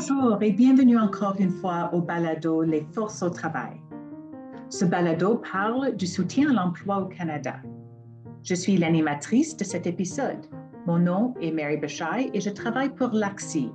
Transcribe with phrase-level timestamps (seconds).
[0.00, 3.80] Bonjour et bienvenue encore une fois au balado Les forces au travail.
[4.68, 7.56] Ce balado parle du soutien à l'emploi au Canada.
[8.44, 10.46] Je suis l'animatrice de cet épisode.
[10.86, 13.72] Mon nom est Mary Bechai et je travaille pour l'AXI,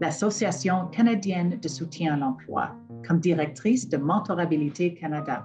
[0.00, 2.70] l'Association canadienne de soutien à l'emploi,
[3.04, 5.44] comme directrice de Mentorabilité Canada.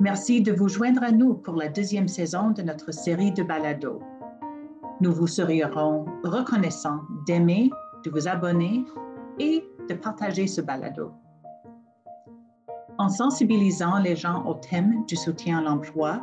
[0.00, 4.02] Merci de vous joindre à nous pour la deuxième saison de notre série de balados.
[5.00, 7.70] Nous vous serions reconnaissants d'aimer,
[8.04, 8.84] de vous abonner
[9.38, 11.12] et de partager ce balado.
[12.98, 16.20] En sensibilisant les gens au thème du soutien à l'emploi,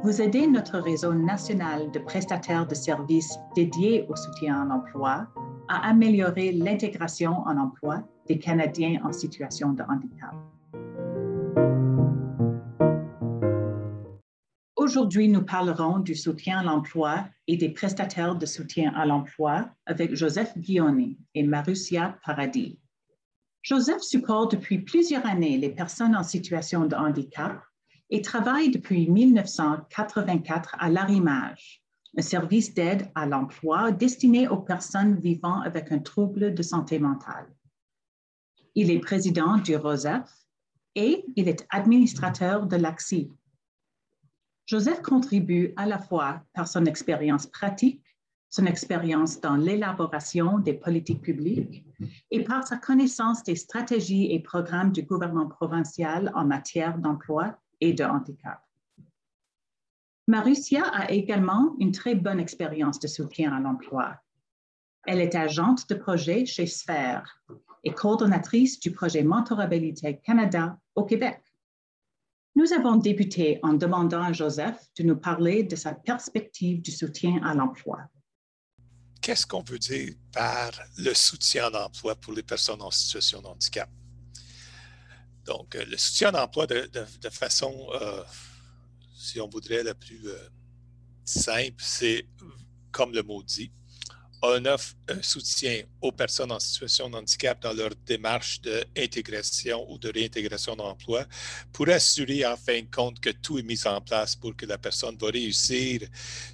[0.00, 5.26] vous aidez notre réseau national de prestataires de services dédiés au soutien à l'emploi
[5.68, 10.34] à améliorer l'intégration en emploi des Canadiens en situation de handicap.
[14.86, 20.14] Aujourd'hui, nous parlerons du soutien à l'emploi et des prestataires de soutien à l'emploi avec
[20.14, 22.78] Joseph Guilloni et Marussia Paradis.
[23.62, 27.60] Joseph supporte depuis plusieurs années les personnes en situation de handicap
[28.10, 31.82] et travaille depuis 1984 à l'Arrimage,
[32.16, 37.48] un service d'aide à l'emploi destiné aux personnes vivant avec un trouble de santé mentale.
[38.76, 40.30] Il est président du ROSEF
[40.94, 43.32] et il est administrateur de l'AXI.
[44.66, 48.02] Joseph contribue à la fois par son expérience pratique,
[48.50, 51.84] son expérience dans l'élaboration des politiques publiques
[52.30, 57.92] et par sa connaissance des stratégies et programmes du gouvernement provincial en matière d'emploi et
[57.92, 58.60] de handicap.
[60.26, 64.16] Marussia a également une très bonne expérience de soutien à l'emploi.
[65.06, 67.40] Elle est agente de projet chez Sphère
[67.84, 71.40] et coordonnatrice du projet Mentorabilité Canada au Québec.
[72.66, 77.40] Nous avons débuté en demandant à Joseph de nous parler de sa perspective du soutien
[77.44, 77.98] à l'emploi.
[79.20, 83.46] Qu'est-ce qu'on veut dire par le soutien à l'emploi pour les personnes en situation de
[83.46, 83.88] handicap?
[85.44, 86.90] Donc, euh, le soutien à l'emploi de,
[87.30, 88.24] façon, euh,
[89.16, 90.48] si on voudrait, la plus euh,
[91.24, 92.26] simple, c'est
[92.90, 93.70] comme le mot dit,
[94.42, 99.98] on offre un soutien aux personnes en situation de handicap dans leur démarche d'intégration ou
[99.98, 101.24] de réintégration d'emploi
[101.72, 104.78] pour assurer en fin de compte que tout est mis en place pour que la
[104.78, 106.00] personne va réussir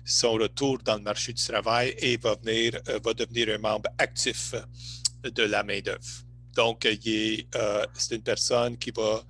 [0.05, 3.91] son retour dans le marché du travail et va, venir, euh, va devenir un membre
[3.99, 4.55] actif
[5.23, 6.25] de la main-d'œuvre.
[6.55, 9.25] Donc, euh, c'est une personne qui va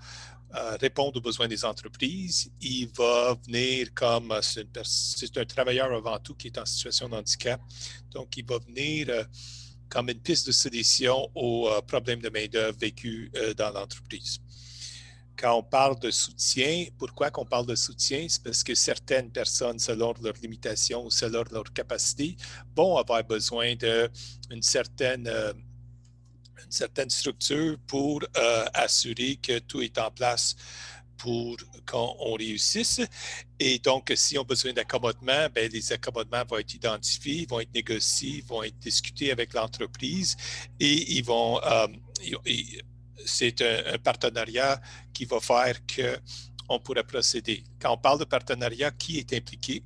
[0.81, 2.51] répondre aux besoins des entreprises.
[2.61, 7.61] Il va venir comme c'est un travailleur avant tout qui est en situation de handicap.
[8.11, 9.25] Donc, il va venir euh,
[9.89, 14.41] comme une piste de solution aux euh, problèmes de main-d'œuvre vécus euh, dans l'entreprise.
[15.37, 18.27] Quand on parle de soutien, pourquoi qu'on parle de soutien?
[18.29, 22.37] C'est parce que certaines personnes, selon leurs limitations ou selon leurs capacités,
[22.77, 25.29] vont avoir besoin d'une certaine
[26.65, 30.57] une certaine structure pour euh, assurer que tout est en place
[31.23, 31.57] pour
[31.87, 33.01] qu'on réussisse.
[33.61, 37.73] Et donc, si on a besoin d'accommodement, ben, les accommodements vont être identifiés, vont être
[37.73, 40.37] négociés, vont être discutés avec l'entreprise
[40.81, 41.61] et ils vont.
[41.63, 41.87] Euh,
[43.25, 44.81] c'est un, partenariat
[45.15, 47.63] qui va faire qu'on pourrait procéder.
[47.81, 49.85] Quand on parle de partenariat, qui est impliqué?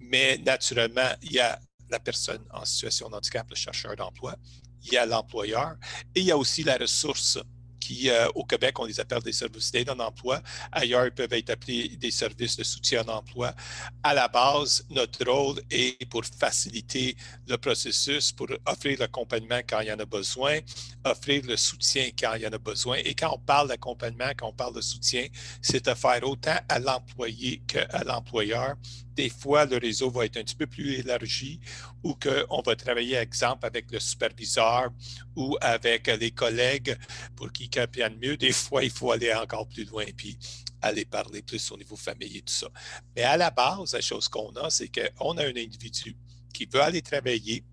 [0.00, 1.58] Mais naturellement, il y a
[1.90, 4.36] la personne en situation de handicap, le chercheur d'emploi,
[4.84, 5.76] il y a l'employeur
[6.14, 7.38] et il y a aussi la ressource
[7.84, 10.40] qui, euh, au Québec, on les appelle des services d'aide en emploi.
[10.72, 13.54] Ailleurs, ils peuvent être appelés des services de soutien en emploi.
[14.02, 17.14] À la base, notre rôle est pour faciliter
[17.46, 20.60] le processus, pour offrir l'accompagnement quand il y en a besoin,
[21.04, 22.96] offrir le soutien quand il y en a besoin.
[23.04, 25.26] Et quand on parle d'accompagnement, quand on parle de soutien,
[25.60, 28.76] c'est de faire autant à l'employé qu'à l'employeur
[29.14, 31.60] des fois, le réseau va être un petit peu plus élargi
[32.02, 34.90] ou qu'on va travailler, exemple, avec le superviseur
[35.36, 36.96] ou avec les collègues
[37.36, 38.36] pour qu'ils comprennent mieux.
[38.36, 40.38] Des fois, il faut aller encore plus loin puis
[40.80, 42.68] aller parler plus au niveau familier, tout ça.
[43.16, 46.16] Mais à la base, la chose qu'on a, c'est qu'on a un individu
[46.52, 47.64] qui veut aller travailler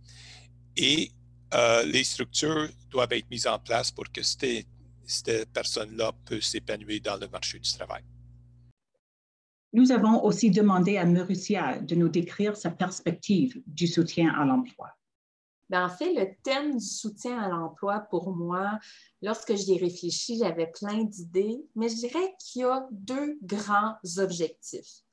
[0.76, 1.12] et
[1.54, 4.66] euh, les structures doivent être mises en place pour que cette,
[5.06, 8.04] cette personne-là puisse s'épanouir dans le marché du travail.
[9.74, 14.90] Nous avons aussi demandé à Mauricia de nous décrire sa perspective du soutien à l'emploi.
[15.72, 18.78] Ben, en fait, le thème du soutien à l'emploi, pour moi,
[19.22, 23.96] lorsque j'y ai réfléchi, j'avais plein d'idées, mais je dirais qu'il y a deux grands
[24.18, 25.06] objectifs.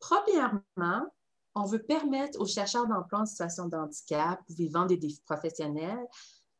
[0.00, 1.06] Premièrement,
[1.54, 6.06] on veut permettre aux chercheurs d'emploi en situation de handicap ou vivant des défis professionnels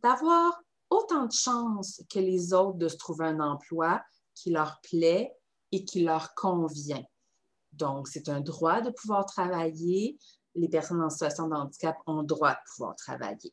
[0.03, 0.59] d'avoir
[0.89, 4.03] autant de chances que les autres de se trouver un emploi
[4.35, 5.37] qui leur plaît
[5.71, 7.05] et qui leur convient.
[7.75, 10.19] Donc, c'est un droit de pouvoir travailler.
[10.55, 13.53] Les personnes en situation de handicap ont droit de pouvoir travailler.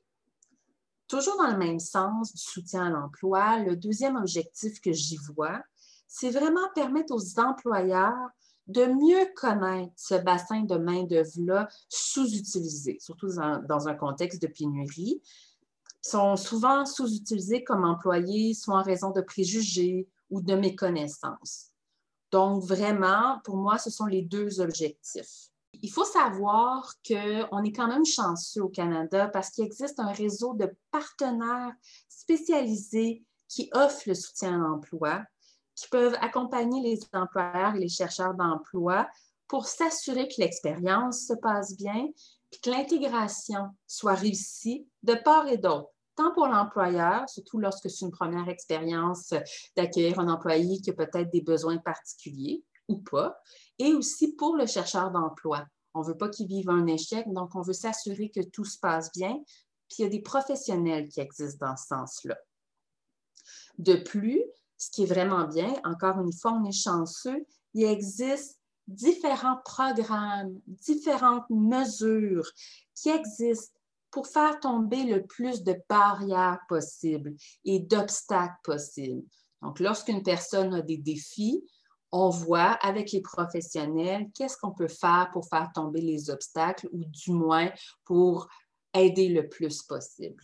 [1.08, 5.62] Toujours dans le même sens du soutien à l'emploi, le deuxième objectif que j'y vois,
[6.08, 8.30] c'est vraiment permettre aux employeurs
[8.68, 15.22] de mieux connaître ce bassin de main-d'œuvre-là sous-utilisé, surtout dans, un contexte de pénurie.
[16.02, 21.72] Sont souvent sous-utilisés comme employés, soit en raison de préjugés ou de méconnaissances.
[22.32, 25.50] Donc, vraiment, pour moi, ce sont les deux objectifs.
[25.74, 30.54] Il faut savoir qu'on est quand même chanceux au Canada parce qu'il existe un réseau
[30.54, 31.74] de partenaires
[32.08, 35.24] spécialisés qui offrent le soutien à l'emploi,
[35.76, 39.08] qui peuvent accompagner les employeurs et les chercheurs d'emploi
[39.48, 42.08] pour s'assurer que l'expérience se passe bien
[42.52, 48.06] et que l'intégration soit réussie de part et d'autre, tant pour l'employeur, surtout lorsque c'est
[48.06, 49.34] une première expérience
[49.76, 53.38] d'accueillir un employé qui a peut-être des besoins particuliers ou pas,
[53.80, 55.66] et aussi pour le chercheur d'emploi.
[55.94, 58.80] On ne veut pas qu'il vive un échec, donc on veut s'assurer que tout se
[58.80, 59.36] passe bien.
[59.88, 62.38] Puis il y a des professionnels qui existent dans ce sens-là.
[63.78, 64.42] De plus,
[64.78, 70.60] ce qui est vraiment bien, encore une fois, on est chanceux, il existe différents programmes,
[70.68, 72.50] différentes mesures
[72.96, 73.78] qui existent
[74.12, 77.34] pour faire tomber le plus de barrières possibles
[77.64, 79.24] et d'obstacles possibles.
[79.62, 81.64] Donc, lorsqu'une personne a des défis,
[82.12, 87.04] on voit avec les professionnels qu'est-ce qu'on peut faire pour faire tomber les obstacles ou
[87.06, 87.72] du moins
[88.04, 88.48] pour
[88.94, 90.44] aider le plus possible?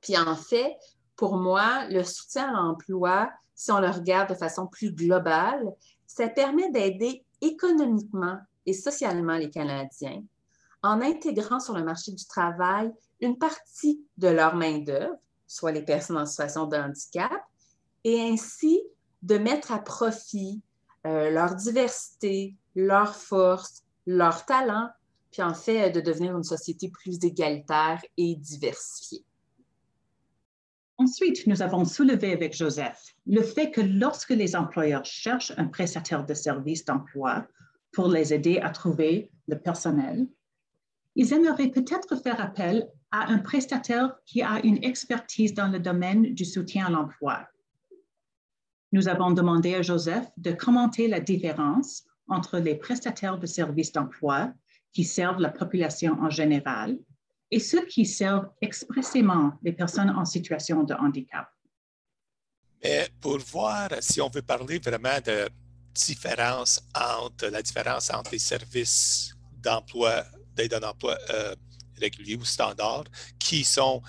[0.00, 0.76] Puis en fait,
[1.16, 5.74] pour moi, le soutien à l'emploi, si on le regarde de façon plus globale,
[6.06, 10.22] ça permet d'aider économiquement et socialement les Canadiens
[10.82, 15.16] en intégrant sur le marché du travail une partie de leur main-d'œuvre,
[15.46, 17.42] soit les personnes en situation de handicap,
[18.04, 18.80] et ainsi
[19.22, 20.62] de mettre à profit
[21.06, 24.90] euh, leur diversité, leur force, leur talent,
[25.30, 29.24] puis en fait de devenir une société plus égalitaire et diversifiée.
[30.96, 36.26] Ensuite, nous avons soulevé avec Joseph le fait que lorsque les employeurs cherchent un prestataire
[36.26, 37.46] de service d'emploi
[37.92, 40.26] pour les aider à trouver le personnel,
[41.14, 46.34] ils aimeraient peut-être faire appel à un prestataire qui a une expertise dans le domaine
[46.34, 47.46] du soutien à l'emploi,
[48.92, 54.52] nous avons demandé à Joseph de commenter la différence entre les prestataires de services d'emploi
[54.92, 56.98] qui servent la population en général
[57.50, 61.48] et ceux qui servent expressément les personnes en situation de handicap.
[62.82, 65.48] Mais pour voir si on veut parler vraiment de
[65.94, 70.24] différence entre la différence entre les services d'emploi,
[70.54, 71.54] d'aide à euh,
[71.96, 73.04] réguliers ou standards,
[73.38, 74.02] qui sont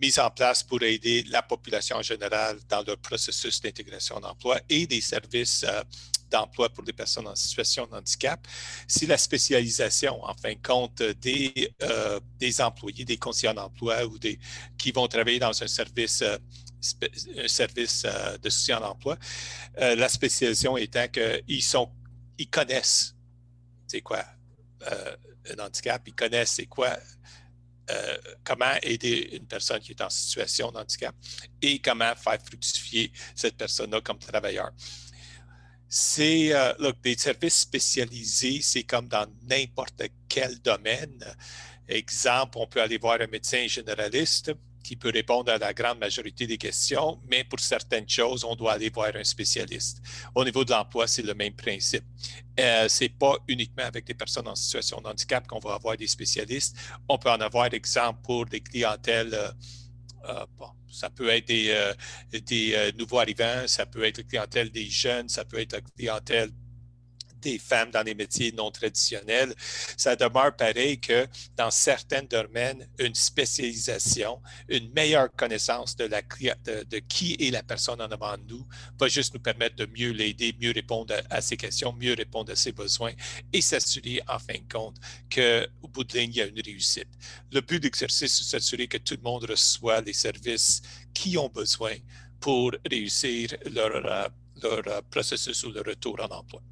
[0.00, 4.86] mise en place pour aider la population en général dans leur processus d'intégration d'emploi et
[4.86, 5.82] des services euh,
[6.30, 8.46] d'emploi pour les personnes en situation de handicap,
[8.86, 14.18] c'est la spécialisation, en fin de compte, des, euh, des employés, des conseillers d'emploi ou
[14.18, 14.38] des
[14.76, 16.36] qui vont travailler dans un service, euh,
[17.38, 18.06] un service
[18.42, 19.16] de soutien à l'emploi.
[19.78, 21.90] la spécialisation étant qu'ils sont,
[22.38, 23.14] ils connaissent
[23.86, 24.24] c'est quoi
[24.86, 26.96] un handicap, ils connaissent c'est quoi
[27.90, 31.14] euh, comment aider une personne qui est en situation de handicap
[31.62, 34.70] et comment faire fructifier cette personne-là comme travailleur.
[35.88, 41.24] C'est euh, des services spécialisés, c'est comme dans n'importe quel domaine.
[41.88, 44.52] Exemple, on peut aller voir un médecin généraliste
[44.88, 48.72] qui peut répondre à la grande majorité des questions, mais pour certaines choses, on doit
[48.72, 50.00] aller voir un spécialiste.
[50.34, 52.04] Au niveau de l'emploi, c'est le même principe.
[52.58, 55.94] Euh, ce n'est pas uniquement avec des personnes en situation de handicap qu'on va avoir
[55.98, 56.74] des spécialistes.
[57.06, 59.34] On peut en avoir, exemple, pour des clientèles.
[59.34, 59.50] Euh,
[60.30, 60.46] euh,
[60.90, 61.92] ça peut être des,
[62.32, 66.50] des nouveaux arrivants, ça peut être la clientèle des jeunes, ça peut être la clientèle
[67.40, 69.54] des femmes dans les métiers non traditionnels,
[69.96, 71.26] ça demeure pareil que
[71.56, 78.10] dans certains domaines, une spécialisation, une meilleure connaissance de, de, qui est la personne en
[78.10, 78.66] avant de nous
[78.98, 82.56] va juste nous permettre de mieux l'aider, mieux répondre à, ses questions, mieux répondre à
[82.56, 83.12] ses besoins
[83.52, 84.96] et s'assurer en fin de compte
[85.32, 87.08] qu'au bout de ligne, il y a une réussite.
[87.52, 90.82] Le but d'exercice, c'est s'assurer que tout le monde reçoit les services
[91.14, 91.94] qui ont besoin
[92.40, 94.28] pour réussir leur, euh,
[94.62, 96.62] leur euh, processus ou leur retour en emploi.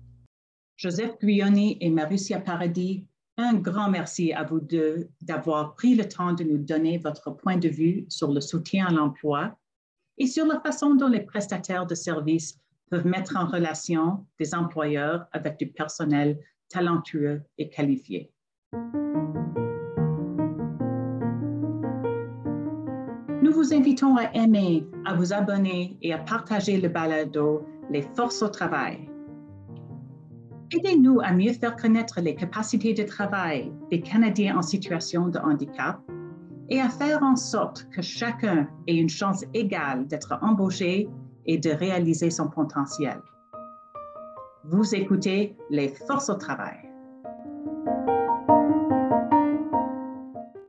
[0.76, 3.06] Joseph Guyoni et Marussia Paradis,
[3.38, 7.56] un grand merci à vous deux d'avoir pris le temps de nous donner votre point
[7.56, 9.58] de vue sur le soutien à l'emploi
[10.18, 15.24] et sur la façon dont les prestataires de services peuvent mettre en relation des employeurs
[15.32, 18.30] avec du personnel talentueux et qualifié.
[23.42, 28.42] Nous vous invitons à aimer, à vous abonner et à partager le balado Les forces
[28.42, 29.08] au travail
[30.72, 36.00] Aidez-nous à mieux faire connaître les capacités de travail des Canadiens en situation de handicap
[36.68, 41.08] et à faire en sorte que chacun ait une chance égale d'être embauché
[41.46, 43.20] et de réaliser son potentiel.
[44.64, 46.85] Vous écoutez Les Forces au travail.